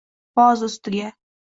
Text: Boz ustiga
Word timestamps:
Boz 0.39 0.63
ustiga 0.69 1.15